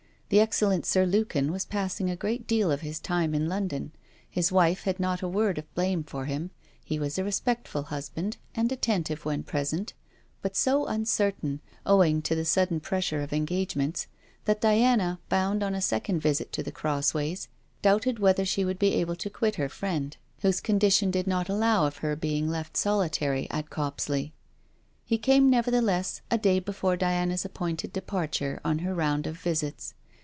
The 0.31 0.39
excellent 0.39 0.85
Sir 0.85 1.05
Lukin 1.05 1.51
was 1.51 1.65
passing 1.65 2.09
a 2.09 2.15
great 2.15 2.47
deal 2.47 2.71
of 2.71 2.79
his 2.79 3.01
time 3.01 3.35
in 3.35 3.49
London. 3.49 3.91
His 4.29 4.49
wife 4.49 4.83
had 4.83 4.97
not 4.97 5.21
a 5.21 5.27
word 5.27 5.57
of 5.57 5.75
blame 5.75 6.05
for 6.05 6.23
him; 6.23 6.51
he 6.85 6.97
was 6.97 7.19
a 7.19 7.23
respectful 7.25 7.83
husband, 7.83 8.37
and 8.55 8.71
attentive 8.71 9.25
when 9.25 9.43
present; 9.43 9.93
but 10.41 10.55
so 10.55 10.85
uncertain, 10.85 11.59
owing 11.85 12.21
to 12.21 12.33
the 12.33 12.45
sudden 12.45 12.79
pressure 12.79 13.21
of 13.21 13.33
engagements, 13.33 14.07
that 14.45 14.61
Diana, 14.61 15.19
bound 15.27 15.63
on 15.63 15.75
a 15.75 15.81
second 15.81 16.21
visit 16.21 16.53
to 16.53 16.63
The 16.63 16.71
Crossways, 16.71 17.49
doubted 17.81 18.19
whether 18.19 18.45
she 18.45 18.63
would 18.63 18.79
be 18.79 18.93
able 18.93 19.17
to 19.17 19.29
quit 19.29 19.55
her 19.55 19.67
friend, 19.67 20.15
whose 20.43 20.61
condition 20.61 21.11
did 21.11 21.27
not 21.27 21.49
allow 21.49 21.87
of 21.87 21.97
her 21.97 22.15
being 22.15 22.47
left 22.49 22.77
solitary 22.77 23.49
at 23.51 23.69
Copsley. 23.69 24.31
He 25.03 25.17
came 25.17 25.49
nevertheless 25.49 26.21
a 26.31 26.37
day 26.37 26.59
before 26.59 26.95
Diana's 26.95 27.43
appointed 27.43 27.91
departure 27.91 28.61
on 28.63 28.79
her 28.79 28.95
round 28.95 29.27
of 29.27 29.37
visits. 29.37 29.93